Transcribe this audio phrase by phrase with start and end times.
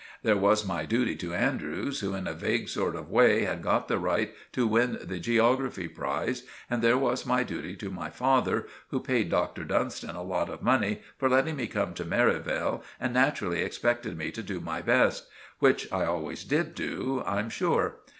[0.23, 3.87] There was my duty to Andrews, who, in a vague sort of way, had got
[3.87, 8.65] the right to win the geography prize, and there was my duty to my father,
[8.89, 9.63] who paid Dr.
[9.63, 14.31] Dunstan a lot of money for letting me come to Merivale and naturally expected me
[14.31, 15.27] to do my best;
[15.59, 17.97] which I always did do, I'm sure.